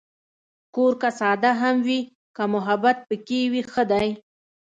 کور 0.75 0.93
که 1.01 1.09
ساده 1.19 1.51
هم 1.61 1.75
وي، 1.85 1.99
که 2.35 2.43
محبت 2.53 2.97
پکې 3.07 3.39
وي، 3.51 3.61
ښه 3.71 3.83
دی. 3.91 4.09